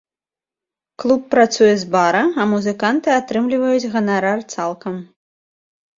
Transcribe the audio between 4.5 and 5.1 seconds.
цалкам.